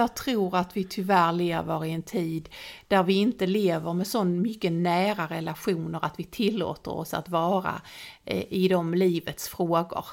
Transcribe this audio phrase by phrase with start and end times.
[0.00, 2.48] jag tror att vi tyvärr lever i en tid
[2.88, 7.80] där vi inte lever med så mycket nära relationer att vi tillåter oss att vara
[8.24, 10.04] eh, i de livets frågor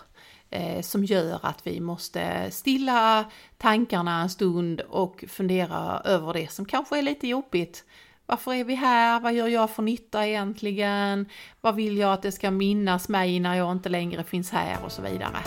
[0.50, 3.26] eh, som gör att vi måste stilla
[3.58, 7.84] tankarna en stund och fundera över det som kanske är lite jobbigt.
[8.26, 9.20] Varför är vi här?
[9.20, 11.26] Vad gör jag för nytta egentligen?
[11.62, 14.92] Vad vill jag att det ska minnas mig när jag inte längre finns här och
[14.92, 15.38] så vidare.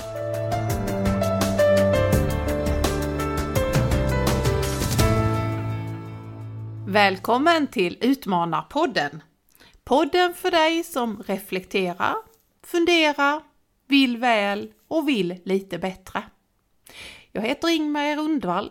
[6.90, 9.22] Välkommen till Utmanarpodden!
[9.84, 12.14] Podden för dig som reflekterar,
[12.62, 13.40] funderar,
[13.88, 16.22] vill väl och vill lite bättre.
[17.32, 18.70] Jag heter Ingmar Rundvall.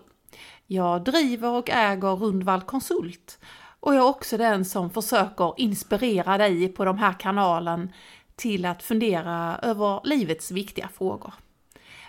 [0.67, 3.39] Jag driver och äger Rundvall Konsult
[3.79, 7.93] och jag är också den som försöker inspirera dig på de här kanalen
[8.35, 11.33] till att fundera över livets viktiga frågor.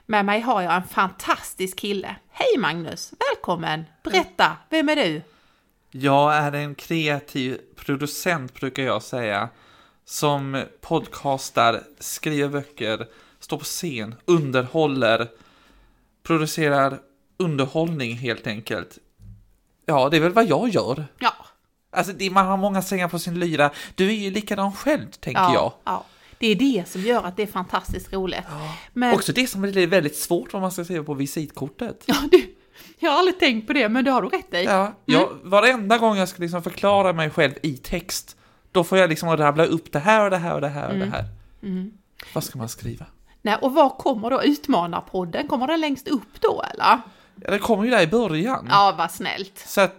[0.07, 2.17] Med mig har jag en fantastisk kille.
[2.31, 3.13] Hej Magnus!
[3.31, 3.85] Välkommen!
[4.03, 5.23] Berätta, vem är du?
[5.91, 9.49] Jag är en kreativ producent brukar jag säga.
[10.05, 13.07] Som podcastar, skriver böcker,
[13.41, 15.29] står på scen, underhåller,
[16.23, 17.01] producerar
[17.37, 18.99] underhållning helt enkelt.
[19.87, 21.07] Ja, det är väl vad jag gör.
[21.19, 21.33] Ja.
[21.91, 23.71] Alltså, det, man har många strängar på sin lyra.
[23.95, 25.73] Du är ju likadan själv, tänker ja, jag.
[25.85, 26.05] Ja.
[26.39, 28.41] Det är det som gör att det är fantastiskt roligt.
[28.49, 28.77] Ja.
[28.93, 32.03] Men, Också det som är väldigt svårt vad man ska skriva på visitkortet.
[32.07, 32.55] ja, du,
[33.01, 34.65] jag har aldrig tänkt på det, men det har du rätt i.
[34.65, 38.37] Ja, jag, varenda gång jag ska liksom förklara mig själv i text,
[38.73, 40.99] då får jag liksom rabbla upp det här och det här och det här och
[40.99, 41.25] det här.
[41.63, 41.91] Mm.
[42.33, 43.07] Vad ska man skriva?
[43.43, 45.49] Nej, och var kommer då Utmanarpodden?
[45.49, 46.99] Kommer den längst upp då eller?
[47.45, 48.67] Ja, det kommer ju där i början.
[48.71, 49.59] Ja, vad snällt.
[49.67, 49.95] Så att,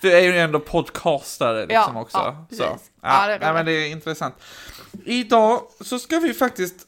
[0.00, 2.18] jag är ju ändå podcastare liksom Ja, också.
[2.18, 2.62] ja, så.
[2.62, 4.34] Ja, Ja, det är nej, men det är intressant.
[5.04, 6.86] Idag så ska vi faktiskt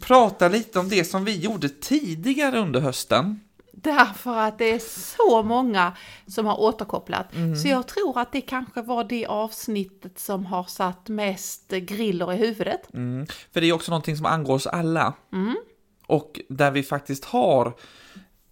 [0.00, 3.40] prata lite om det som vi gjorde tidigare under hösten.
[3.82, 4.78] Därför att det är
[5.16, 5.92] så många
[6.26, 7.34] som har återkopplat.
[7.34, 7.56] Mm.
[7.56, 12.36] Så jag tror att det kanske var det avsnittet som har satt mest griller i
[12.36, 12.94] huvudet.
[12.94, 13.26] Mm.
[13.52, 15.14] För det är också någonting som angår oss alla.
[15.32, 15.56] Mm.
[16.06, 17.72] Och där vi faktiskt har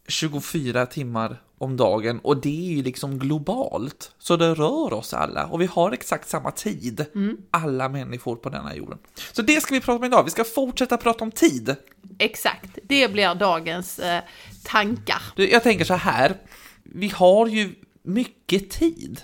[0.08, 4.12] 24 timmar om dagen och det är ju liksom globalt.
[4.18, 7.06] Så det rör oss alla och vi har exakt samma tid.
[7.14, 7.36] Mm.
[7.50, 8.98] Alla människor på denna jorden.
[9.32, 10.24] Så det ska vi prata om idag.
[10.24, 11.76] Vi ska fortsätta prata om tid.
[12.18, 14.22] Exakt, det blir dagens eh,
[14.64, 15.22] tankar.
[15.36, 16.36] Du, Jag tänker så här.
[16.82, 19.20] Vi har ju mycket tid.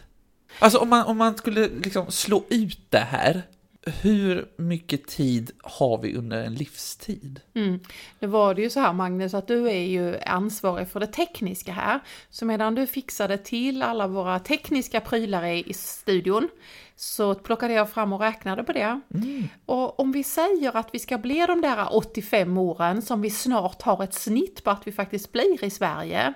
[0.59, 3.43] Alltså om man, om man skulle liksom slå ut det här.
[3.87, 7.41] Hur mycket tid har vi under en livstid?
[7.55, 7.81] Mm.
[8.19, 11.73] Nu var det ju så här Magnus att du är ju ansvarig för det tekniska
[11.73, 12.01] här.
[12.31, 16.49] Så medan du fixade till alla våra tekniska prylar i, studion
[16.97, 19.01] så plockade jag fram och räknade på det.
[19.67, 23.83] Och om vi säger att vi ska bli de där 85 åren som vi snart
[23.83, 26.35] har ett snitt på att vi faktiskt blir i Sverige,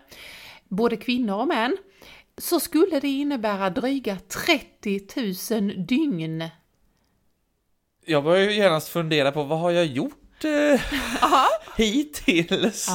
[0.69, 1.77] både kvinnor och män,
[2.39, 6.45] så skulle det innebära dryga 30 000 dygn.
[8.07, 10.81] Jag börjar ju genast fundera på vad har jag gjort eh,
[11.23, 11.47] Aha.
[11.77, 12.89] hittills?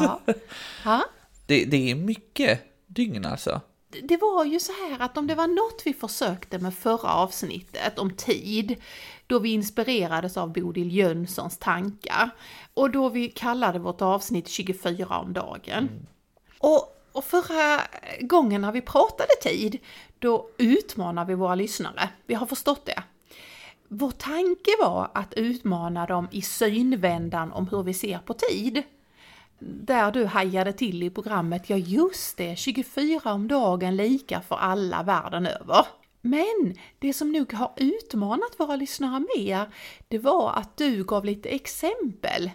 [0.85, 1.03] Ja.
[1.47, 3.61] Det, det är mycket dygn alltså.
[4.03, 7.99] det var ju så här att om det var något vi försökte med förra avsnittet
[7.99, 8.75] om tid,
[9.27, 12.29] då vi inspirerades av Bodil Jönssons tankar
[12.73, 15.89] och då vi kallade vårt avsnitt 24 om dagen.
[16.59, 17.81] Och, och förra
[18.21, 19.77] gången när vi pratade tid,
[20.19, 22.09] då utmanar vi våra lyssnare.
[22.25, 23.03] Vi har förstått det.
[23.91, 28.83] Vår tanke var att utmana dem i synvändan om hur vi ser på tid.
[29.59, 35.03] Där du hajade till i programmet, ja just det, 24 om dagen lika för alla
[35.03, 35.85] världen över.
[36.21, 39.69] Men det som nog har utmanat våra lyssnare mer,
[40.07, 42.51] det var att du gav lite exempel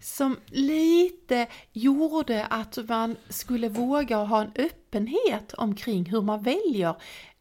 [0.00, 6.94] som lite gjorde att man skulle våga ha en öppenhet omkring hur man väljer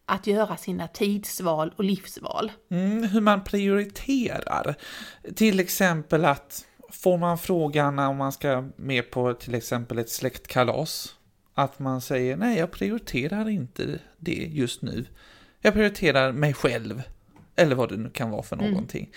[0.10, 2.52] att göra sina tidsval och livsval.
[2.72, 4.76] Mm, hur man prioriterar.
[5.36, 11.16] Till exempel att får man frågan om man ska med på till exempel ett släktkalas.
[11.54, 15.06] Att man säger nej, jag prioriterar inte det just nu.
[15.62, 17.02] Jag prioriterar mig själv.
[17.56, 18.72] Eller vad det nu kan vara för Mm.
[18.72, 19.10] någonting.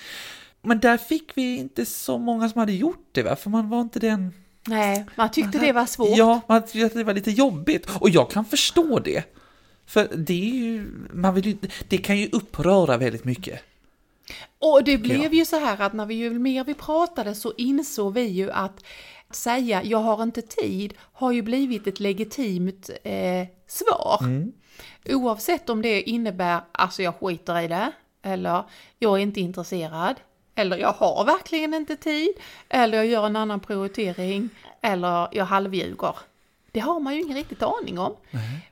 [0.62, 3.36] Men där fick vi inte så många som hade gjort det, va?
[3.36, 4.32] för man var inte den...
[4.66, 6.16] Nej, man tyckte det var svårt.
[6.16, 7.90] Ja, man tyckte att det var lite jobbigt.
[8.00, 9.24] Och jag kan förstå det.
[9.90, 11.56] För det är ju, man vill ju,
[11.88, 13.60] det kan ju uppröra väldigt mycket.
[14.58, 18.14] Och det blev ju så här att när vi ju mer vi pratade så insåg
[18.14, 18.84] vi ju att
[19.30, 24.18] säga jag har inte tid har ju blivit ett legitimt eh, svar.
[24.20, 24.52] Mm.
[25.08, 28.64] Oavsett om det innebär alltså jag skiter i det, eller
[28.98, 30.16] jag är inte intresserad,
[30.54, 32.32] eller jag har verkligen inte tid,
[32.68, 34.48] eller jag gör en annan prioritering,
[34.82, 36.14] eller jag halvljuger.
[36.72, 38.16] Det har man ju ingen riktigt aning om.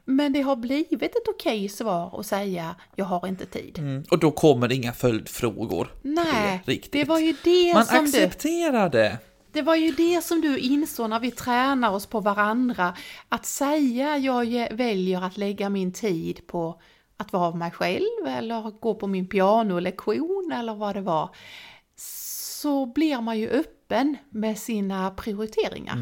[0.05, 3.79] Men det har blivit ett okej svar att säga jag har inte tid.
[3.79, 4.05] Mm.
[4.11, 5.89] Och då kommer det inga följdfrågor.
[6.03, 6.93] Nej, det, riktigt.
[6.93, 8.03] det var ju det Man som du...
[8.05, 9.19] accepterar det.
[9.53, 12.95] Det var ju det som du insåg när vi tränar oss på varandra.
[13.29, 16.81] Att säga jag väljer att lägga min tid på
[17.17, 21.31] att vara mig själv eller gå på min pianolektion eller vad det var.
[21.97, 25.97] Så blir man ju öppen med sina prioriteringar.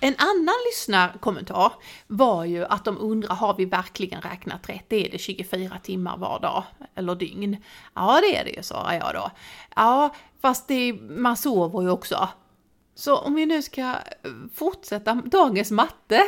[0.00, 1.72] En annan lyssnarkommentar
[2.06, 4.92] var ju att de undrar, har vi verkligen räknat rätt?
[4.92, 6.64] Är det 24 timmar var dag
[6.94, 7.56] eller dygn?
[7.94, 9.30] Ja, det är det ju, svarar jag då.
[9.76, 12.28] Ja, fast det, man sover ju också.
[12.94, 13.94] Så om vi nu ska
[14.54, 16.22] fortsätta dagens matte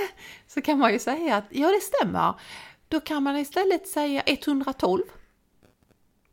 [0.47, 2.35] så kan man ju säga att ja, det stämmer.
[2.89, 5.03] Då kan man istället säga 112.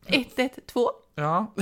[0.06, 0.94] 112.
[1.15, 1.53] Ja,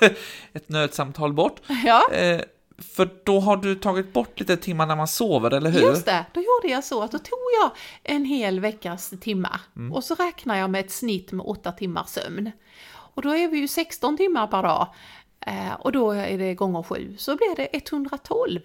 [0.52, 1.60] ett nödsamtal bort.
[1.84, 2.40] Ja, Eh,
[2.82, 5.80] för då har du tagit bort lite timmar när man sover, eller hur?
[5.80, 7.70] Just det, då gjorde jag så att då tog jag
[8.02, 9.60] en hel veckas timmar
[9.92, 12.50] och så räknar jag med ett snitt med 8 timmars sömn.
[13.14, 14.86] Och då är vi ju 16 timmar per dag
[15.46, 18.60] eh, och då är det gånger 7 så blir det 112.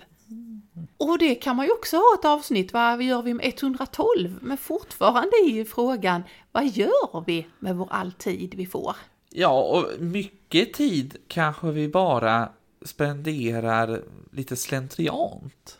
[0.97, 4.39] Och det kan man ju också ha ett avsnitt, vad gör vi med 112?
[4.41, 8.95] Men fortfarande är ju frågan, vad gör vi med vår all tid vi får?
[9.29, 12.49] Ja, och mycket tid kanske vi bara
[12.87, 14.01] spenderar
[14.31, 15.77] lite slentriant.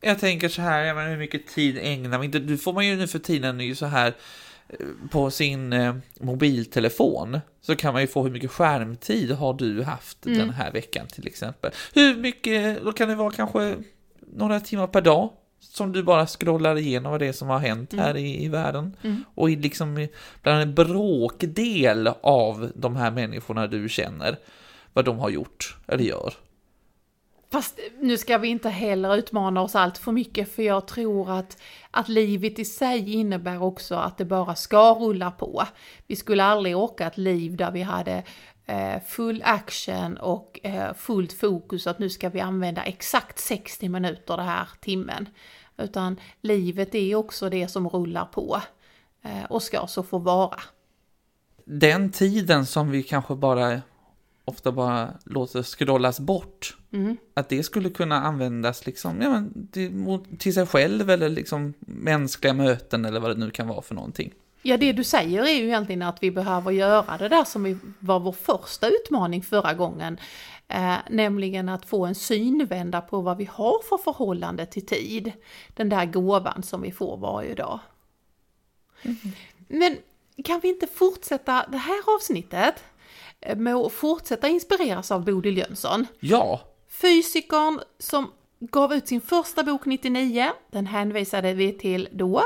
[0.00, 2.38] Jag tänker så här, jag menar, hur mycket tid ägnar vi inte?
[2.38, 4.14] Nu får man ju nu för tiden ju så här
[4.68, 9.82] eh, på sin eh, mobiltelefon så kan man ju få hur mycket skärmtid har du
[9.82, 10.38] haft Mm.
[10.38, 11.70] den här veckan till exempel.
[11.94, 13.76] Hur mycket, då kan det vara kanske
[14.32, 15.30] några timmar per dag
[15.60, 18.96] som du bara scrollar igenom vad det är som har hänt här i, i världen.
[19.02, 19.24] Mm.
[19.34, 20.08] Och i liksom
[20.42, 24.38] bland en bråkdel av de här människorna du känner,
[24.92, 26.34] vad de har gjort eller gör.
[27.52, 31.62] Fast nu ska vi inte heller utmana oss allt för mycket för jag tror att,
[31.90, 35.62] att livet i sig innebär också att det bara ska rulla på.
[36.06, 38.22] Vi skulle aldrig orka ett liv där vi hade
[38.66, 44.36] eh, full action och eh, fullt fokus att nu ska vi använda exakt 60 minuter
[44.36, 45.28] den här timmen.
[45.78, 48.60] Utan livet är också det som rullar på
[49.22, 50.60] eh, och ska så få vara.
[51.64, 53.80] Den tiden som vi kanske bara
[54.50, 57.16] ofta bara låter scrollas bort, Mm.
[57.34, 62.52] att det skulle kunna användas liksom, ja, men, till, till sig själv eller liksom mänskliga
[62.52, 64.32] möten eller vad det nu kan vara för någonting.
[64.62, 67.76] Ja, det du säger är ju egentligen att vi behöver göra det där som vi-
[67.98, 70.18] var vår första utmaning förra gången.
[70.68, 75.32] Eh, nämligen att få en synvända på vad vi har för förhållande till tid.
[75.74, 77.78] Den där gåvan som vi får varje dag.
[79.68, 79.96] Men
[80.44, 82.74] kan vi inte fortsätta det här avsnittet
[83.40, 86.06] eh, med att fortsätta inspireras av Bodil Jönsson?
[86.20, 92.42] Ja, Fysikern som gav ut sin första bok 99, den hänvisade vi till då,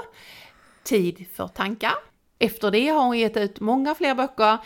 [0.84, 1.94] Tid för tankar.
[2.38, 4.58] Efter det har hon gett ut många fler böcker,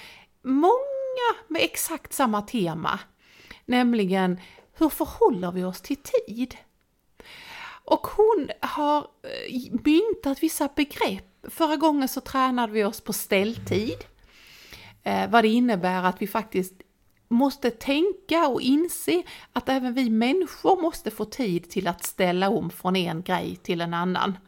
[0.42, 3.00] många med exakt samma tema,
[3.64, 4.40] nämligen
[4.78, 6.56] hur förhåller vi oss till tid?
[7.84, 11.24] Och hon har eh, myntat vissa begrepp.
[11.42, 14.04] Förra gången så tränade vi oss på ställtid.
[15.08, 16.74] Eh, vad det innebär att vi faktiskt
[17.28, 19.22] måste tänka och inse
[19.52, 23.80] att även vi människor måste få tid till att ställa om från en grej till
[23.80, 24.38] en annan.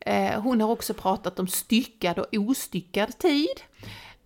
[0.00, 3.60] Eh, hon har också pratat om styckad och ostyckad tid.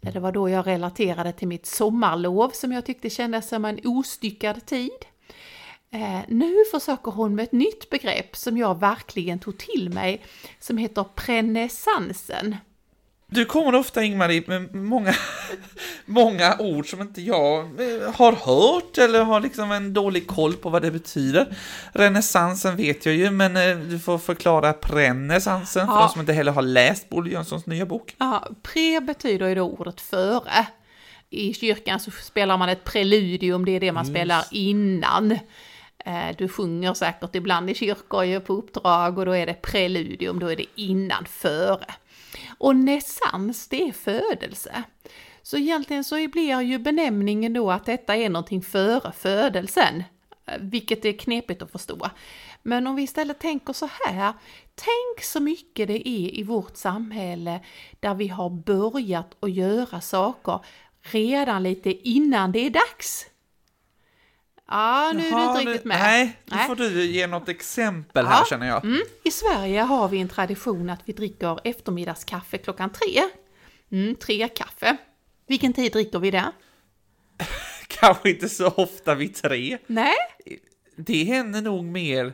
[0.01, 3.81] Eh, det var då jag relaterade till mitt sommarlov som jag tyckte kändes som en
[3.85, 5.05] ostyckad tid.
[5.91, 10.25] Eh, nu försöker hon med ett nytt begrepp som jag verkligen tog till mig
[10.59, 12.57] som heter prenessansen.
[13.31, 15.15] Du kommer ofta, Ingmarie, med många,
[16.07, 20.71] många ord som inte jag eh, har hört eller har liksom en dålig koll på
[20.71, 21.57] vad det betyder.
[21.93, 26.01] Renässansen vet jag ju, men eh, du får förklara prenessansen för Ja.
[26.01, 28.15] de som inte heller har läst Bodil Jönssons nya bok.
[28.19, 30.67] Ja, pre betyder ju då ordet före.
[31.31, 35.33] I kyrkan så spelar man ett preludium, det är det man spelar innan.
[36.05, 40.47] Eh, Du sjunger säkert ibland i kyrkor på uppdrag och då är det preludium, då
[40.47, 41.85] är det innan, före.
[42.59, 44.83] Och nessans, det är födelse.
[45.43, 50.05] Så egentligen så blir ju benämningen då att detta är någonting före födelsen,
[50.61, 52.11] vilket är knepigt att förstå.
[52.63, 54.33] Men om vi istället tänker så här,
[54.75, 57.61] tänk så mycket det är i vårt samhälle
[58.01, 60.61] där vi har börjat att göra saker
[61.01, 63.27] redan lite innan det är dags.
[64.69, 65.99] Ja, nu är du inte riktigt med.
[66.01, 66.67] Nej, nu Nej.
[66.67, 68.47] får du ge något exempel här Ja.
[68.51, 68.85] känner jag.
[68.85, 69.03] Mm.
[69.25, 73.23] I Sverige har vi en tradition att vi dricker eftermiddagskaffe klockan tre.
[73.93, 74.97] Mm, tre kaffe.
[75.47, 76.53] Vilken tid dricker vi det?
[77.87, 79.79] Kanske inte så ofta vid tre.
[79.87, 80.15] Nej,
[80.97, 82.33] Det händer nog mer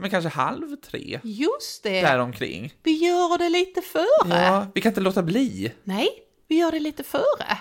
[0.00, 2.74] men kanske halv tre, Just det, däromkring.
[2.82, 4.42] vi gör det lite före.
[4.44, 5.72] Ja, vi kan inte låta bli.
[5.84, 6.08] Nej,
[6.48, 7.58] vi gör det lite före.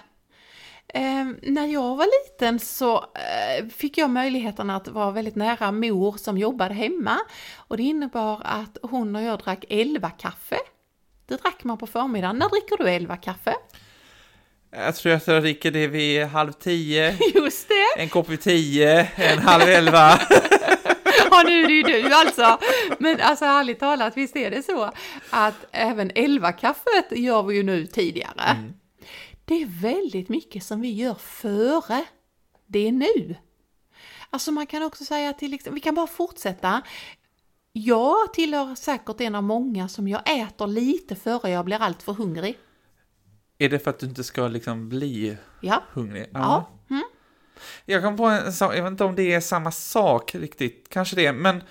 [0.93, 6.17] Eh, när jag var liten så eh, fick jag möjligheten att vara väldigt nära mor
[6.17, 7.17] som jobbade hemma.
[7.57, 10.57] Och det innebar att hon och jag drack elva kaffe.
[11.27, 12.37] Det drack man på förmiddagen.
[12.37, 13.55] När dricker du elva kaffe?
[14.71, 18.01] Jag tror att jag dricker det vid halv tio, Just det!
[18.01, 20.19] en kopp vid tio, en halv elva.
[21.31, 22.57] Ja, nu är det ju du alltså.
[22.99, 24.91] Men alltså ärligt talat, visst är det så
[25.29, 28.55] att även elva kaffet gör vi ju nu tidigare.
[29.49, 32.05] Det är väldigt mycket som vi gör före.
[32.67, 33.35] Det är nu.
[34.29, 36.81] Alltså man kan också säga till exempel, vi kan bara fortsätta.
[37.73, 42.13] Jag tillhör säkert en av många som jag äter lite före jag blir allt för
[42.13, 42.57] hungrig.
[43.57, 45.83] Är det för att du inte ska liksom bli Ja.
[45.93, 46.25] hungrig?
[46.33, 46.69] Ja.
[46.89, 47.03] Mm.
[47.85, 51.15] Jag kom på en sak, jag vet inte om det är samma sak riktigt, kanske
[51.15, 51.63] det, men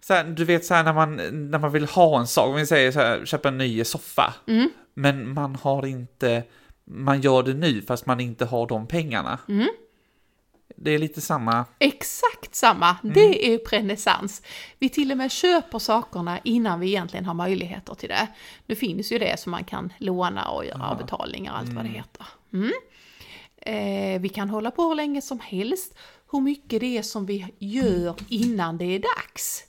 [0.00, 1.16] så här, du vet så här när man,
[1.50, 4.34] när man vill ha en sak, om vi säger så här, köpa en ny soffa,
[4.46, 4.70] Mm.
[4.94, 6.44] men man har inte,
[6.92, 9.38] man gör det nu fast man inte har de pengarna.
[9.48, 9.68] Mm.
[10.76, 14.42] Det är lite samma, Exakt samma, det är ju renässans.
[14.78, 18.26] Vi till och med köper sakerna innan vi egentligen har möjligheter till det.
[18.66, 21.88] Nu finns ju det som man kan låna och göra avbetalningar och allt vad det
[21.88, 22.26] heter.
[22.52, 22.72] Mm.
[23.56, 25.94] Eh, vi kan hålla på hur länge som helst,
[26.32, 29.64] hur mycket det är som vi gör innan det är dags.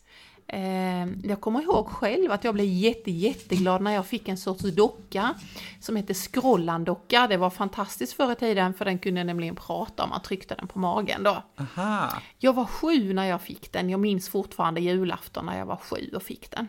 [0.54, 4.64] Eh, jag kommer ihåg själv att jag blev jätte, jätteglad när jag fick en sorts
[4.64, 5.34] docka
[5.80, 7.28] som heter Scrollan-docka.
[7.28, 10.68] Det var fantastiskt förr i tiden för den kunde nämligen prata om man tryckte den
[10.68, 11.44] på magen då.
[11.60, 13.90] aha, Jag var sju när jag fick den.
[13.90, 16.68] Jag minns fortfarande julafton när jag var sju och fick den.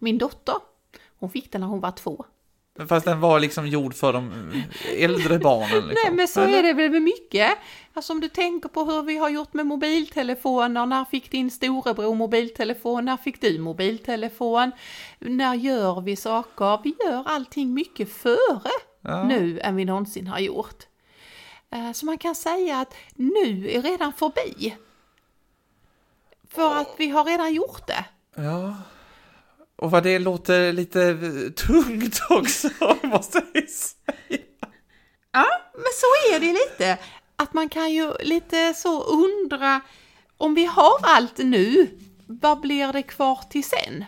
[0.00, 0.54] Min dotter,
[1.18, 2.24] hon fick den när hon var två.
[2.88, 4.52] Fast den var liksom gjord för de
[4.96, 5.88] äldre barnen.
[5.88, 6.00] Liksom.
[6.04, 7.58] Nej men så är det väl med mycket.
[7.94, 10.86] Alltså om du tänker på hur vi har gjort med mobiltelefoner.
[10.86, 13.04] När fick din storebror mobiltelefon?
[13.04, 14.72] När fick du mobiltelefon?
[15.18, 16.80] När gör vi saker?
[16.84, 19.24] Vi gör allting mycket före Ja.
[19.24, 20.82] nu än vi någonsin har gjort.
[21.70, 24.76] Eh, Så man kan säga att nu är redan förbi.
[26.48, 28.04] För att vi har redan gjort det.
[28.36, 28.74] Ja.
[29.84, 31.16] Och vad det låter lite
[31.50, 32.68] tungt också,
[33.02, 34.38] måste jag säga.
[35.32, 36.98] Ja, men så är det lite.
[37.36, 39.80] Att man kan ju lite så undra,
[40.36, 44.04] om vi har allt nu, vad blir det kvar till sen?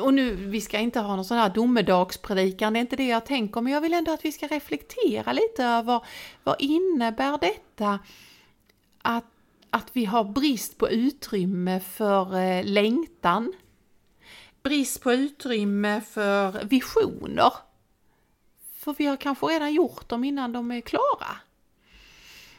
[0.00, 3.26] Och nu, vi ska inte ha någon sån här domedagspredikan, det är inte det jag
[3.26, 6.00] tänker, men jag vill ändå att vi ska reflektera lite över
[6.44, 7.98] vad innebär detta
[9.02, 9.24] att,
[9.70, 13.52] att vi har brist på utrymme för eh, längtan,
[14.62, 17.52] brist på utrymme för visioner.
[18.78, 21.36] För vi har kanske redan gjort dem innan de är klara.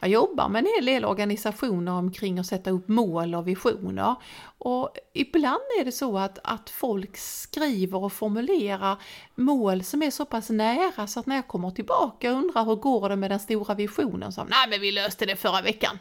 [0.00, 4.14] Jag jobbar med en hel del organisationer omkring att sätta upp mål och visioner.
[4.58, 8.96] Och ibland är det så att, att folk skriver och formulerar
[9.34, 12.76] mål som är så pass nära så att när jag kommer tillbaka och undrar hur
[12.76, 15.98] går det med den stora visionen så nej men vi löste det förra veckan.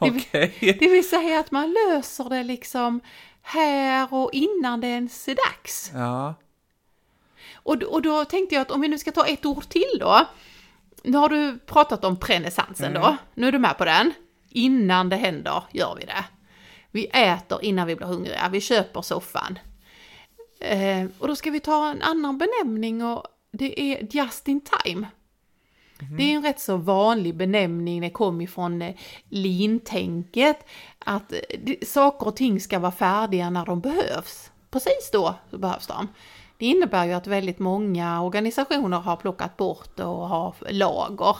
[0.00, 0.76] Det vill- Okej.
[0.80, 3.00] Det vill säga att man löser det liksom
[3.42, 5.90] här och innan det ens är dags.
[5.94, 6.34] Ja.
[7.54, 10.26] Och, och då tänkte jag att om vi nu ska ta ett ord till då.
[11.02, 13.16] Nu har du pratat om prenessansen då.
[13.34, 14.12] Nu är du med på den.
[14.50, 16.24] Innan det händer gör vi det.
[16.90, 18.48] Vi äter innan vi blir hungriga.
[18.52, 19.58] Vi köper soffan.
[20.60, 25.06] Eh, och då ska vi ta en annan benämning och det är just in time.
[26.16, 28.94] Det är en rätt så vanlig benämning, det kom ifrån eh,
[29.28, 30.66] lintänket,
[30.98, 34.50] att eh, saker och ting ska vara färdiga när de behövs.
[34.70, 36.08] Precis då behövs de.
[36.58, 41.36] Det innebär ju att väldigt många organisationer har plockat bort och har lager.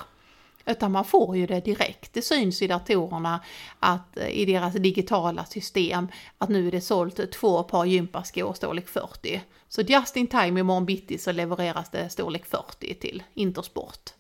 [0.67, 2.15] Utan man får ju det direkt.
[2.15, 3.41] Det syns i datorerna
[3.79, 8.89] att eh, i deras digitala system att nu är det sålt två par gympaskor storlek
[8.89, 9.43] 40.
[9.69, 14.18] Så just in time imorgon bitti så levereras det storlek 40 till Intersport.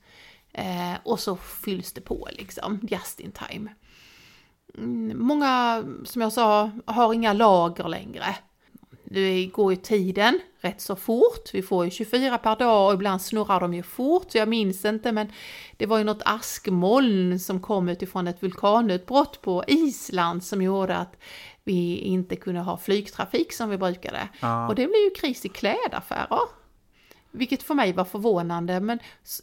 [0.52, 3.71] Eh, och så fylls det på liksom, just in time.
[4.78, 8.37] Mm, många, som jag sa, har inga lager längre.
[9.11, 11.50] Det går ju tiden rätt så fort.
[11.52, 14.31] Vi får ju 24 per dag och ibland snurrar de ju fort.
[14.33, 15.33] Så jag minns inte men
[15.76, 21.17] det var ju något askmoln som kom utifrån ett vulkanutbrott på Island som gjorde att
[21.64, 24.28] vi inte kunde ha flygtrafik som vi brukade.
[24.40, 24.69] Ja.
[24.69, 26.40] Och det blev ju kris i klädaffärer.
[27.30, 28.99] Vilket för mig var förvånande, men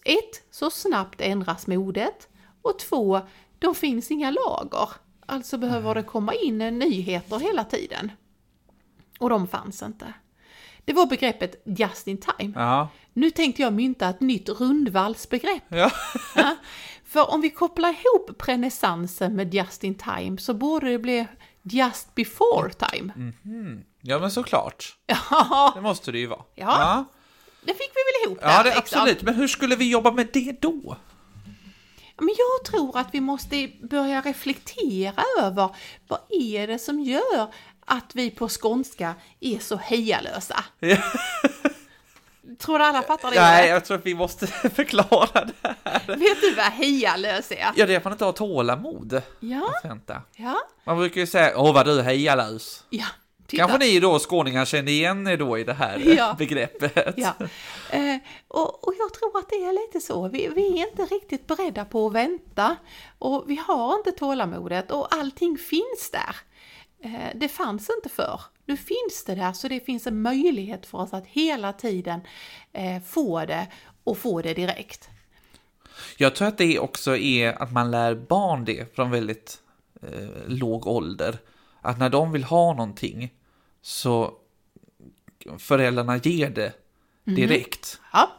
[0.05, 2.27] ett, så snabbt ändras modet.
[2.61, 3.21] Och två,
[3.59, 4.89] de finns inga lager.
[5.25, 8.11] Alltså behöver det komma in nyheter hela tiden.
[9.19, 10.13] Och de fanns inte.
[10.85, 12.53] Det var begreppet just in time.
[12.55, 12.87] Ja.
[13.13, 15.63] Nu tänkte jag mynta ett nytt rundvallsbegrepp.
[15.67, 15.91] Ja.
[16.35, 16.55] Ja.
[17.05, 21.27] För om vi kopplar ihop prenessansen med just in time så borde det bli
[21.63, 23.13] just before time.
[23.43, 23.83] Mhm.
[24.01, 24.97] Ja, men såklart.
[25.05, 26.43] Ja, Det måste det ju vara.
[26.55, 27.05] Ja.
[27.65, 28.47] Det fick vi väl ihop där.
[28.49, 28.99] Ja, det, liksom.
[28.99, 29.21] absolut.
[29.21, 30.97] Men hur skulle vi jobba med det då?
[32.17, 35.69] Men jag tror att vi måste börja reflektera över
[36.07, 37.53] vad är det som gör
[37.85, 40.63] att vi på skånska är så hejalösa?
[42.59, 43.41] Tror du alla fattar det?
[43.41, 45.75] Nej, jag tror att vi måste förklara det.
[46.15, 47.71] Vet du vad hejalös är?
[47.75, 50.21] Ja, det är att man inte har tålamod Ja, att vänta.
[50.35, 50.55] ja,
[50.85, 52.83] Man brukar ju säga, åh vad du är hejalös.
[52.89, 53.05] ja.
[53.47, 53.67] Titta.
[53.67, 56.35] Kanske ni då skåningar känner igen er då i det här Ja.
[56.37, 57.13] begreppet.
[57.17, 57.33] Ja.
[57.91, 60.27] Eh, och, och jag tror att det är lite så.
[60.27, 62.75] Vi, vi är inte riktigt beredda på att vänta
[63.19, 66.35] och vi har inte tålamodet och allting finns där.
[67.03, 68.41] Eh, det fanns inte förr.
[68.65, 72.21] Nu finns det där så det finns en möjlighet för oss att hela tiden
[72.73, 73.67] eh, få det
[74.03, 75.09] och få det direkt.
[76.17, 79.57] Jag tror att det också är att man lär barn det från väldigt
[80.03, 81.37] eh, låg ålder.
[81.85, 83.33] Att när de vill ha någonting
[83.81, 84.33] så
[85.57, 86.73] föräldrarna ger det
[87.23, 87.35] Mhm.
[87.35, 87.99] direkt.
[88.13, 88.29] Ja.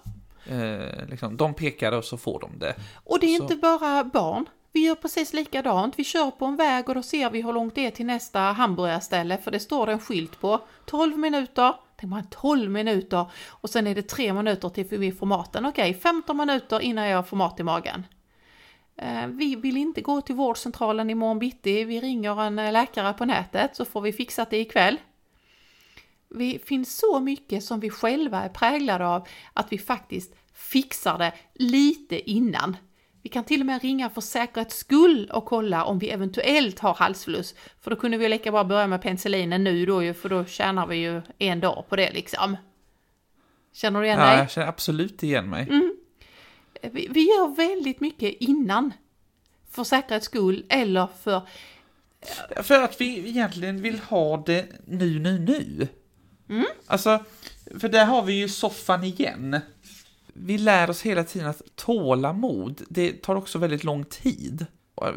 [0.47, 2.75] Eh, liksom, de pekar och så får de det.
[3.05, 3.43] Och det är Så.
[3.43, 4.47] inte bara barn.
[4.73, 5.99] Vi gör precis likadant.
[5.99, 8.41] Vi kör på en väg och då ser vi hur långt det är till nästa
[8.41, 11.75] hamburgarställe för det står en skylt på 12 minuter.
[11.97, 15.67] Tänk man 12 minuter och sen är det 3 minuter till vi får maten.
[15.67, 18.07] Okej, 15 minuter innan jag får mat i magen.
[18.97, 21.85] Eh, Vi vill inte gå till vårdcentralen imorgon bitti.
[21.85, 24.97] Vi ringer en eh, läkare på nätet så får vi fixat det ikväll.
[26.29, 31.33] Det finns så mycket som vi själva är präglade av att vi faktiskt fixar det
[31.55, 32.77] lite innan.
[33.23, 36.95] Vi kan till och med ringa för säkerhets skull och kolla om vi eventuellt har
[36.95, 37.55] halsfluss.
[37.81, 40.87] För då kunde vi lika bra börja med penicillinen nu då ju, för då tjänar
[40.87, 42.57] vi ju en dag på det liksom.
[43.73, 44.39] Känner du igen Ja, dig?
[44.39, 45.63] jag känner absolut igen mig.
[45.71, 45.96] Mm.
[46.83, 48.93] Vi, vi gör väldigt mycket innan.
[49.71, 51.43] För säkerhets skull eller för...
[52.63, 55.89] För att vi egentligen vill ha det nu, nu, nu.
[56.49, 56.67] Mm.
[56.87, 57.25] Alltså,
[57.81, 59.61] för där har vi ju soffan igen.
[60.33, 64.67] Vi lär oss hela tiden att tålamod, det tar också väldigt lång tid.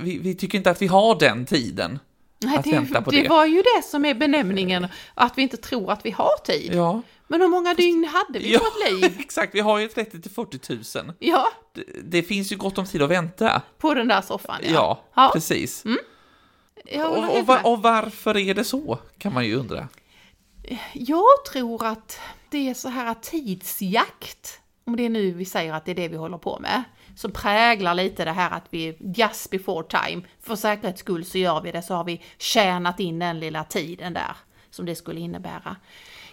[0.01, 1.99] Vi, vi tycker inte att vi har den tiden.
[2.41, 3.29] Nej, Att det, vänta på det det.
[3.29, 6.71] var ju det som är benämningen, att vi inte tror att vi har tid.
[6.75, 8.59] Ja, Men hur många dygn hade vi Ja.
[8.59, 9.15] på ett liv?
[9.19, 9.55] exakt.
[9.55, 11.13] Vi har ju 30 till 40 000.
[11.19, 13.61] Ja, Det, det finns ju gott om tid att vänta.
[13.77, 14.69] på den där soffan ja.
[14.73, 15.83] Ja, ja precis.
[15.83, 17.65] håller Och, och, helt va- med.
[17.73, 19.87] och varför är det så, kan man ju undra.
[20.93, 25.85] Jag tror att det är så här tidsjakt, om det är nu vi säger att
[25.85, 26.83] det är det vi håller på med,
[27.15, 31.61] som präglar lite det här att vi just before time, för säkerhets skull så gör
[31.61, 34.35] vi det, så har vi tjänat in den lilla tiden där
[34.69, 35.75] som det skulle innebära.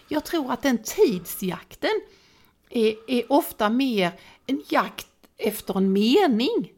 [0.07, 2.01] Jag tror att den tidsjakten
[2.69, 4.11] är, är ofta mer
[4.45, 6.71] en jakt efter en mening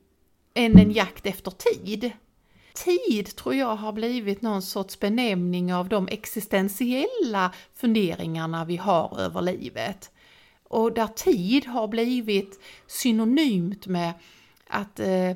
[0.53, 2.11] än en jakt efter tid.
[2.73, 9.41] Tid tror jag har blivit någon sorts benämning av de existentiella funderingarna vi har över
[9.41, 10.11] livet.
[10.69, 14.13] Och där tid har blivit synonymt med
[14.67, 15.31] att eh,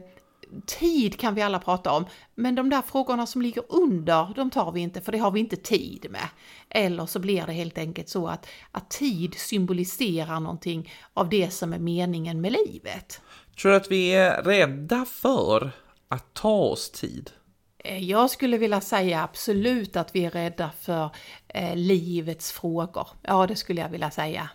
[0.65, 4.71] tid kan vi alla prata om, men de där frågorna som ligger under, de tar
[4.71, 6.27] vi inte för det har vi inte tid med.
[6.69, 11.73] Eller så blir det helt enkelt så att, att tid symboliserar någonting av det som
[11.73, 13.21] är meningen med livet.
[13.61, 15.71] Tror du att vi är rädda för
[16.07, 17.31] att ta oss tid?
[17.77, 21.09] Eh, Jag skulle vilja säga absolut att vi är rädda för
[21.47, 23.07] eh, livets frågor.
[23.21, 24.49] Ja, det skulle jag vilja säga.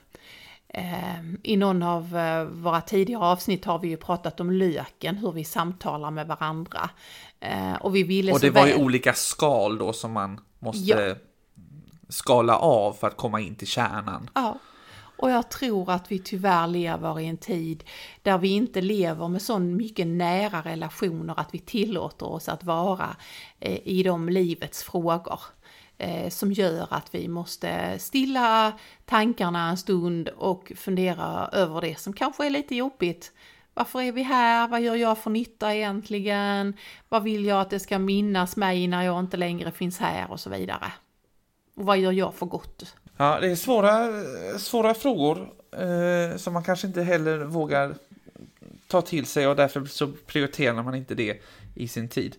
[0.74, 5.32] Eh, I någon av eh, våra tidigare avsnitt har vi ju pratat om löken, hur
[5.32, 6.90] vi samtalar med varandra.
[7.40, 10.40] Eh, och vi ville Och så det var ju väl- olika skal då som man
[10.58, 11.14] måste Ja.
[12.08, 14.30] skala av för att komma in till kärnan.
[14.34, 14.58] Ja,
[15.18, 17.84] och jag tror att vi tyvärr lever i en tid
[18.22, 23.16] där vi inte lever med så mycket nära relationer att vi tillåter oss att vara
[23.60, 25.40] eh, i de livets frågor.
[25.98, 28.72] Eh, som gör att vi måste stilla
[29.04, 33.32] tankarna en stund och fundera över det som kanske är lite jobbigt.
[33.74, 34.68] Varför är vi här?
[34.68, 36.74] Vad gör jag för nytta egentligen?
[37.08, 40.40] Vad vill jag att det ska minnas mig när jag inte längre finns här och
[40.40, 40.92] så vidare.
[41.74, 42.94] Och vad gör jag för gott?
[43.16, 44.08] Ja, det är svåra,
[44.58, 47.94] svåra frågor eh, som man kanske inte heller vågar
[48.86, 51.42] ta till sig och därför så prioriterar man inte det
[51.74, 52.36] i sin tid.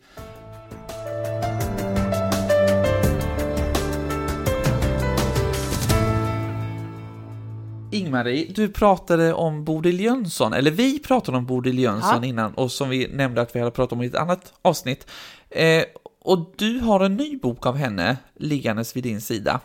[7.99, 12.29] Ingmarie, du pratade om Bodil Jönsson, eller vi pratade om Bodil Jönsson Ja.
[12.29, 15.07] innan och som vi nämnde att vi hade pratat om i ett annat avsnitt.
[15.49, 15.83] Eh,
[16.21, 19.59] och du har en ny bok av henne liggandes vid din sida.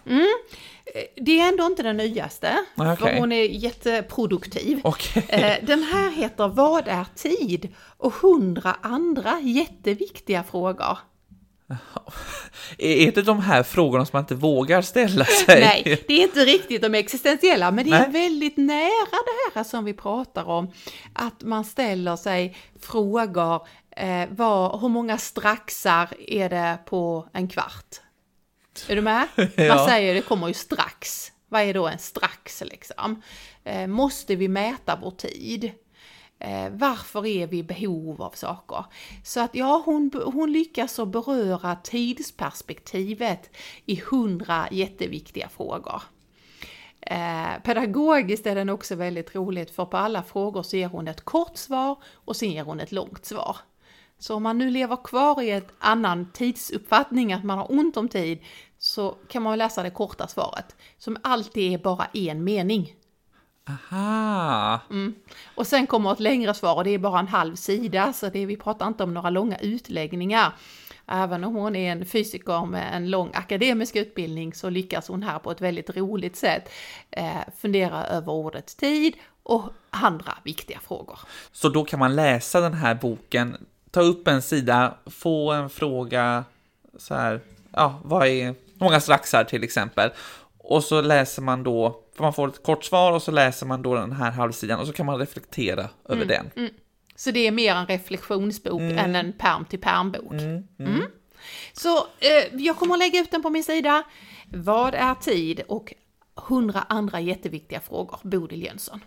[1.16, 4.80] Det är ändå inte den nyaste, Ah, för hon är jätteproduktiv.
[4.84, 5.24] Okej.
[5.28, 7.68] Eh, Den här heter Vad är tid?
[7.78, 10.98] och hundra andra jätteviktiga frågor.
[12.78, 15.60] Är det de här frågorna som man inte vågar ställa sig?
[15.60, 18.10] Nej, det är inte riktigt de existentiella, men det är Nej.
[18.10, 20.72] väldigt nära det här som vi pratar om.
[21.12, 28.00] Att man ställer sig frågor, eh, vad, hur många straxar är det på en kvart?
[28.88, 29.26] Är du med?
[29.56, 29.74] Ja.
[29.74, 31.32] Man säger det kommer ju strax.
[31.48, 33.22] Vad är då en strax liksom?
[33.64, 35.72] Eh, måste vi mäta vår tid?
[36.38, 38.84] Eh, varför är vi i behov av saker?
[39.24, 43.50] Så att ja, hon, hon lyckas att beröra tidsperspektivet
[43.86, 46.02] i hundra jätteviktiga frågor.
[47.00, 51.24] Eh, pedagogiskt är den också väldigt roligt för på alla frågor så ger hon ett
[51.24, 53.56] kort svar och sen ger hon ett långt svar.
[54.18, 58.08] Så om man nu lever kvar i ett annan tidsuppfattning, att man har ont om
[58.08, 58.38] tid,
[58.78, 62.94] så kan man läsa det korta svaret, som alltid är bara en mening.
[63.68, 64.80] Aha!
[65.54, 68.46] Och sen kommer ett längre svar och det är bara en halv sida, så det,
[68.46, 70.52] vi pratar inte om några långa utläggningar.
[71.06, 75.38] Även om hon är en fysiker med en lång akademisk utbildning så lyckas hon här
[75.38, 76.68] på ett väldigt roligt sätt
[77.10, 81.18] eh, fundera över ordet tid och andra viktiga frågor.
[81.52, 86.44] Så då kan man läsa den här boken, ta upp en sida, få en fråga,
[86.98, 87.40] så här,
[87.72, 90.10] ja, vad är, många straxar till exempel,
[90.58, 93.94] och så läser man då, man får ett kort svar och så läser man då
[93.94, 96.70] den här halvsidan och så kan man reflektera över den.
[97.16, 100.32] Så det är mer en reflektionsbok än en perm till permbok.
[100.32, 100.66] Mm.
[100.78, 101.02] Mm.
[101.72, 104.02] Så eh, jag kommer att lägga ut den på min sida.
[104.48, 105.62] Vad är tid?
[105.68, 105.94] Och
[106.34, 108.18] hundra andra jätteviktiga frågor.
[108.22, 109.00] Bodil Jönsson.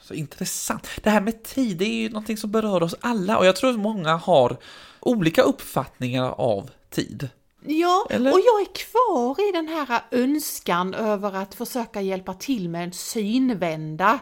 [0.00, 0.88] Så intressant.
[1.02, 3.70] Det här med tid, det är ju någonting som berör oss alla och jag tror
[3.70, 4.56] att många har
[5.00, 7.28] olika uppfattningar av tid.
[7.66, 8.32] Ja, Eller?
[8.32, 12.92] och jag är kvar i den här önskan över att försöka hjälpa till med en
[12.92, 14.20] synvända.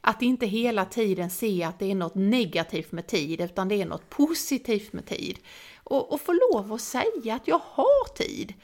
[0.00, 3.86] Att inte hela tiden se att det är något negativt med tid, utan det är
[3.86, 5.38] något positivt med tid.
[5.84, 8.54] Och, och få lov att säga att jag har tid.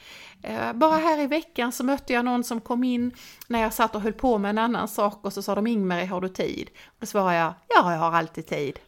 [0.42, 3.10] Eh, Bara här i veckan så mötte jag någon som kom in
[3.48, 6.06] när jag satt och höll på med en annan sak och så sa de Ingmarie,
[6.06, 6.70] har du tid?
[6.86, 8.78] Och då svarade jag, ja, jag har alltid tid.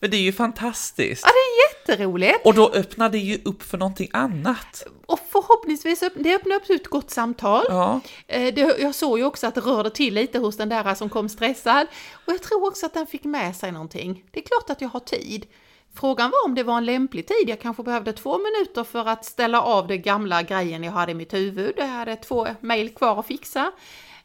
[0.00, 1.22] Men det är ju fantastiskt.
[1.26, 2.46] Ja, det är jätteroligt!
[2.46, 4.84] Och då öppnar det ju upp för någonting annat.
[5.06, 7.64] Och förhoppningsvis det öppnar upp till ett gott samtal.
[7.68, 10.94] Ja, Eh, Det, jag såg ju också att det rörde till lite hos den där
[10.94, 11.86] som kom stressad.
[12.12, 14.24] Och jag tror också att den fick med sig någonting.
[14.30, 15.46] Det är klart att jag har tid.
[15.94, 17.48] Frågan var om det var en lämplig tid.
[17.48, 21.14] Jag kanske behövde två minuter för att ställa av det gamla grejen jag hade i
[21.14, 21.72] mitt huvud.
[21.76, 23.72] Jag hade två mejl kvar att fixa.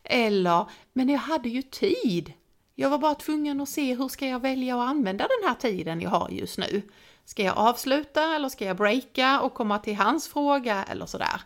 [0.04, 2.34] Eller, men jag hade ju tid.
[2.76, 6.02] Jag var bara tvungen att se hur ska jag välja att använda den här tiden
[6.02, 6.82] jag har just nu.
[7.26, 11.42] Ska jag avsluta eller ska jag breaka och komma till hans fråga eller sådär.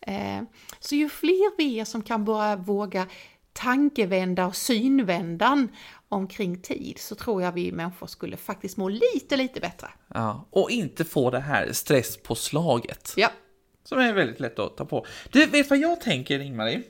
[0.00, 0.42] Eh,
[0.80, 3.06] Så ju fler vi är som kan börja våga
[3.52, 5.68] tankevända och synvändan
[6.08, 9.88] omkring tid så tror jag vi människor skulle faktiskt må lite, lite bättre.
[10.14, 10.46] ja.
[10.50, 13.12] Och inte få det här stresspåslaget.
[13.16, 13.30] Ja.
[13.84, 15.06] Som är väldigt lätt att ta på.
[15.32, 16.82] Du, vet vad jag tänker, Ingmarie?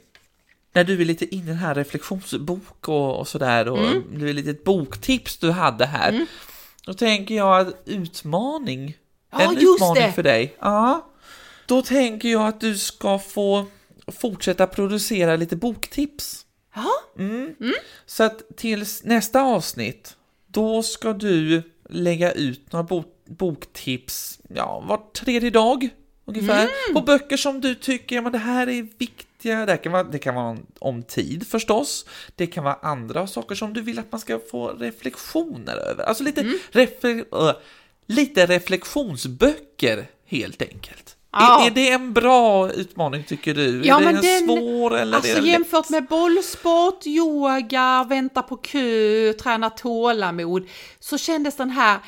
[0.75, 3.79] När du är lite inne i den här reflektionsbok och, och sådär, och
[4.19, 6.27] det är lite ett boktips du hade här.
[6.87, 8.97] Då tänker jag att utmaning,
[9.33, 10.13] Ja, en utmaning det.
[10.13, 10.57] för dig.
[10.61, 11.11] Ja.
[11.67, 13.67] Då tänker jag att du ska få
[14.07, 16.47] fortsätta producera lite boktips.
[16.75, 16.91] Ja,
[18.07, 25.01] Så att tills nästa avsnitt, då ska du lägga ut några bo- boktips, ja, var
[25.13, 25.89] tredje dag
[26.25, 28.89] ungefär, på böcker som du tycker, men det här är
[29.45, 33.55] viktiga, det, kan vara, det kan vara om, tid förstås, det kan vara andra saker
[33.55, 37.55] som du vill att man ska få reflektioner över, alltså lite, refle- äh,
[38.07, 41.17] lite reflektionsböcker helt enkelt.
[41.33, 41.63] Ja.
[41.63, 43.83] Är, är det en bra utmaning tycker du?
[43.85, 45.47] Ja, är det men en den- svår eller är alltså lätt?
[45.47, 50.69] jämfört med bollsport, yoga, vänta på kö, träna tålamod,
[51.01, 51.99] så kändes den här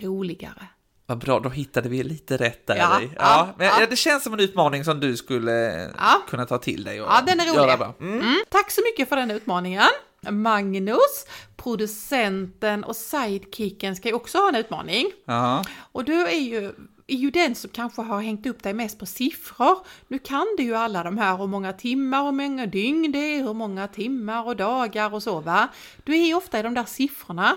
[0.00, 0.66] roligare.
[1.06, 2.76] Vad bra, då hittade vi lite rätt där.
[2.76, 3.86] Ja, ja, ja, men ja.
[3.90, 5.88] Det känns som en utmaning som du skulle
[6.28, 7.78] kunna ta till dig och Ja, den är rolig.
[7.78, 7.94] bra.
[8.00, 8.20] Mm.
[8.20, 9.82] Mm, tack så mycket för den utmaningen.
[10.30, 15.06] Magnus, producenten och sidekicken ska ju också ha en utmaning.
[15.24, 15.64] Ja.
[15.92, 16.72] Och du är ju,
[17.06, 19.78] är ju den som kanske har hängt upp dig mest på siffror.
[20.08, 23.42] Nu kan du ju alla de här, hur många timmar, hur många dygn det är,
[23.42, 25.68] hur många timmar och dagar och så va.
[26.04, 27.56] Du är ju ofta i de där siffrorna.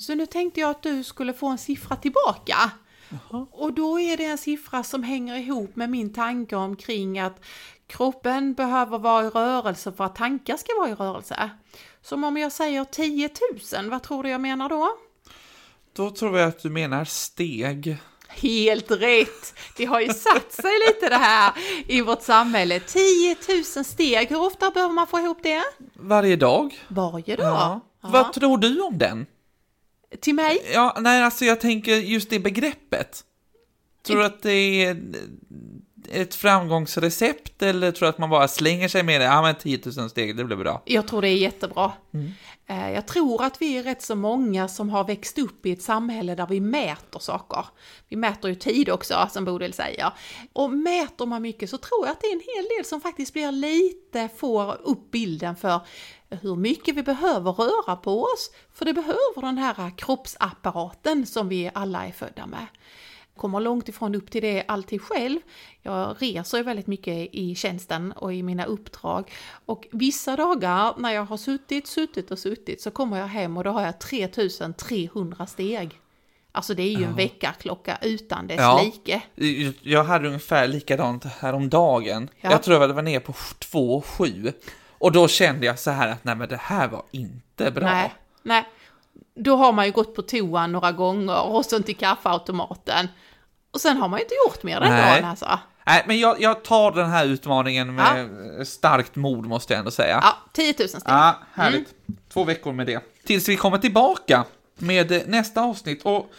[0.00, 2.56] Så nu tänkte jag att du skulle få en siffra tillbaka.
[3.50, 7.44] Och då är det en siffra som hänger ihop med min tanke omkring att
[7.86, 11.50] kroppen behöver vara i rörelse för att tankar ska vara i rörelse.
[12.02, 13.30] Som om jag säger 10
[13.76, 14.88] 000, vad tror du jag menar då?
[15.92, 17.96] Då tror jag att du menar steg.
[18.28, 19.54] Helt rätt!
[19.76, 21.52] Det har ju satt sig lite det här
[21.86, 22.80] i vårt samhälle.
[22.80, 23.36] 10
[23.76, 25.62] 000 steg, hur ofta behöver man få ihop det?
[25.94, 26.78] Varje dag.
[26.88, 27.46] Varje dag.
[27.46, 27.80] Ja.
[28.02, 28.08] Ja.
[28.08, 29.26] Vad tror du om den?
[30.20, 30.62] Till mig?
[30.72, 33.24] Ja, nej, alltså jag tänker just det begreppet.
[34.06, 34.96] Tror du att det är
[36.12, 39.24] ett framgångsrecept eller tror du att man bara slänger sig med det?
[39.24, 40.82] Ja, men 10 000 steg, det blir bra.
[40.84, 41.92] Jag tror det är jättebra.
[42.14, 42.30] Mm.
[42.66, 45.82] Eh, Jag tror att vi är rätt så många som har växt upp i ett
[45.82, 47.64] samhälle där vi mäter saker.
[48.08, 50.12] Vi mäter ju tid också, som Bodil säger.
[50.52, 53.32] Och mäter man mycket så tror jag att det är en hel del som faktiskt
[53.32, 55.80] blir lite, får upp bilden för
[56.30, 58.50] hur mycket vi behöver röra på oss.
[58.72, 62.66] För det behöver den här kroppsapparaten som vi alla är födda med
[63.38, 65.40] kommer långt ifrån upp till det alltid själv.
[65.82, 69.32] Jag reser väldigt mycket i tjänsten och i mina uppdrag.
[69.66, 73.64] Och vissa dagar när jag har suttit, suttit och suttit så kommer jag hem och
[73.64, 76.00] då har jag 3300 steg.
[76.52, 78.82] Alltså det är ju en väckarklocka utan dess Ja.
[78.84, 79.22] like.
[79.82, 82.30] Jag hade ungefär likadant häromdagen.
[82.40, 82.50] Ja.
[82.50, 84.52] Jag tror jag var nere på 2,7.
[84.98, 87.84] Och då kände jag så här att nej men det här var inte bra.
[87.84, 88.68] Nej, nej.
[89.34, 93.08] Då har man ju gått på toan några gånger och sen till kaffeautomaten.
[93.70, 95.12] Och sen har man ju inte gjort mer den Nej.
[95.12, 95.58] dagen alltså.
[95.86, 98.28] Nej, men jag, jag tar den här utmaningen med
[98.68, 100.20] starkt mod måste jag ändå säga.
[100.22, 101.02] Ja, 10 000 steg.
[101.04, 101.88] Ja, härligt.
[102.32, 103.00] Två veckor med det.
[103.24, 106.02] Tills vi kommer tillbaka med nästa avsnitt.
[106.02, 106.30] Och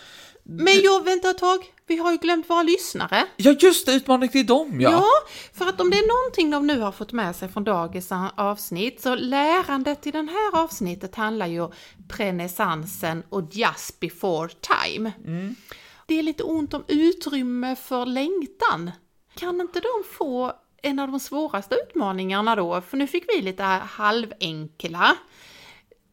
[0.44, 3.26] Men jag vänta ett tag, vi har ju glömt våra lyssnare.
[3.36, 4.92] ja, just det, utmaning till dem ja.
[4.92, 5.06] Ja,
[5.54, 9.02] för att om det är någonting de nu har fått med sig från dagens avsnitt,
[9.02, 11.72] så lärandet i den här avsnittet handlar ju om
[12.18, 15.12] renässansen och just before time.
[16.06, 18.92] Det är lite ont om utrymme för längtan.
[19.36, 22.82] Kan inte de få en av de svåraste utmaningarna då?
[22.82, 25.16] För nu fick vi lite halvenkla.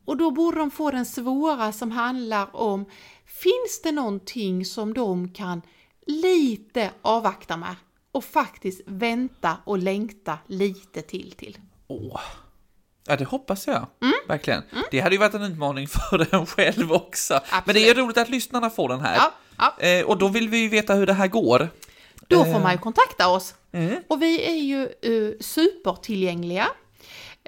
[0.04, 2.84] Och då borde de få den svåra som handlar om,
[3.42, 5.62] finns det någonting som de kan
[6.07, 7.77] lite avvakta med
[8.12, 11.59] och faktiskt vänta och längta lite till till?
[11.87, 12.20] Åh.
[13.09, 13.87] Ja, det hoppas jag.
[14.03, 14.14] Mm.
[14.29, 14.62] Verkligen.
[14.90, 17.40] Det hade ju varit en utmaning för en själv också.
[17.64, 19.16] Men det är roligt att lyssnarna får den här.
[19.16, 19.87] Ja, ja.
[19.87, 21.68] Eh, och då vill vi ju veta hur det här går.
[22.29, 23.55] Då får man ju kontakta oss.
[23.72, 24.03] Mm.
[24.09, 26.68] Och vi är ju uh, supertillgängliga.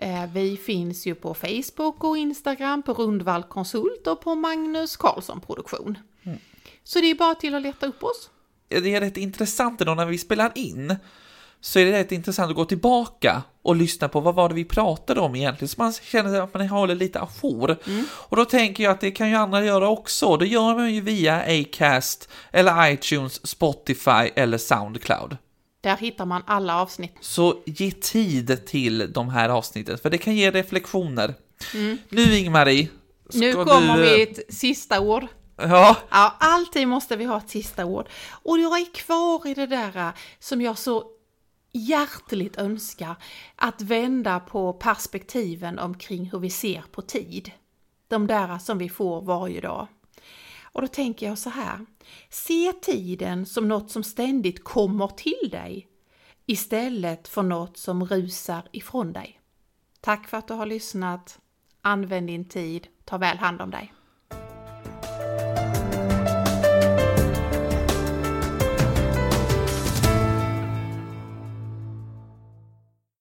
[0.00, 5.40] Eh, vi finns ju på Facebook och Instagram, på Rundvall Konsult och på Magnus Karlsson
[5.40, 5.98] Produktion.
[6.22, 6.38] Mm.
[6.84, 8.30] Så det är bara till att leta upp oss.
[8.68, 10.96] det är rätt intressant då när vi spelar in
[11.61, 14.64] så är det rätt intressant att gå tillbaka och lyssna på vad var det vi
[14.64, 17.76] pratade om egentligen, så man känner att man håller lite ajour.
[18.04, 20.37] Och då tänker jag att det kan ju andra göra också.
[20.37, 25.37] Det gör man ju via Acast, eller iTunes, Spotify eller Soundcloud.
[25.88, 27.14] Där hittar man alla avsnitt.
[27.20, 31.35] Så ge tid till de här avsnitten, för det kan ge reflektioner.
[32.09, 32.88] Nu Ingmarie,
[33.33, 33.64] Nu du...
[33.64, 35.27] kommer vi ett sista ord.
[35.57, 38.09] Ja, Ja, alltid måste vi ha ett sista ord.
[38.31, 41.05] Och jag är kvar i det där äh, som jag så
[41.72, 43.16] hjärtligt önskar,
[43.57, 47.51] att vända på perspektiven omkring hur vi ser på tid.
[48.09, 49.87] De där som vi får varje dag.
[50.72, 51.87] Och då tänker jag så här,
[52.31, 55.88] se tiden som något som ständigt kommer till dig
[56.46, 59.40] istället för något som rusar ifrån dig.
[60.00, 61.38] Tack för att du har lyssnat.
[61.83, 62.88] Använd din tid.
[63.04, 63.92] Ta väl hand om dig.